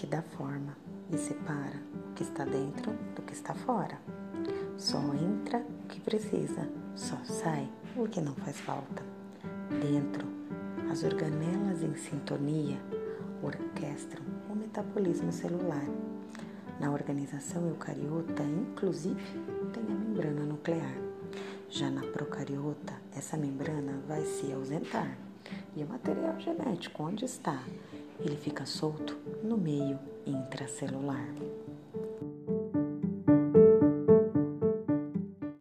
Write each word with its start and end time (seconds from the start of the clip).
que 0.00 0.06
dá 0.06 0.22
forma 0.22 0.74
e 1.12 1.18
separa 1.18 1.76
o 2.10 2.14
que 2.14 2.22
está 2.22 2.42
dentro 2.42 2.90
do 3.14 3.20
que 3.20 3.34
está 3.34 3.52
fora. 3.52 3.98
Só 4.78 4.98
entra 5.12 5.58
o 5.58 5.88
que 5.88 6.00
precisa, 6.00 6.66
só 6.96 7.18
sai 7.24 7.68
o 7.94 8.08
que 8.08 8.18
não 8.18 8.34
faz 8.36 8.58
falta. 8.60 9.02
Dentro, 9.68 10.26
as 10.90 11.02
organelas 11.04 11.82
em 11.82 11.94
sintonia 11.96 12.78
orquestram 13.42 14.24
o 14.48 14.56
metabolismo 14.56 15.30
celular. 15.30 15.84
Na 16.80 16.90
organização 16.90 17.68
eucariota, 17.68 18.42
inclusive, 18.42 19.20
tem 19.74 19.84
a 19.86 19.98
membrana 19.98 20.46
nuclear. 20.46 20.96
Já 21.68 21.90
na 21.90 22.00
procariota, 22.06 22.94
essa 23.14 23.36
membrana 23.36 24.00
vai 24.08 24.24
se 24.24 24.50
ausentar. 24.50 25.14
E 25.76 25.84
o 25.84 25.86
material 25.86 26.40
genético, 26.40 27.02
onde 27.02 27.26
está? 27.26 27.62
Ele 28.22 28.36
fica 28.36 28.66
solto 28.66 29.18
no 29.42 29.56
meio 29.56 29.98
intracelular. 30.26 31.34